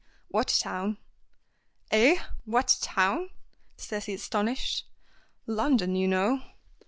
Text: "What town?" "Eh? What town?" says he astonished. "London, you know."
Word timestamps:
"What 0.29 0.47
town?" 0.47 0.97
"Eh? 1.91 2.17
What 2.45 2.75
town?" 2.81 3.29
says 3.77 4.05
he 4.05 4.15
astonished. 4.15 4.87
"London, 5.45 5.95
you 5.95 6.07
know." 6.07 6.41